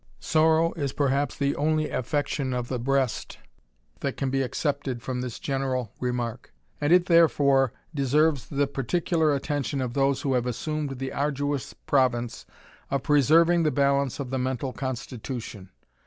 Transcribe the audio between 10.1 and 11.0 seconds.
who have assumed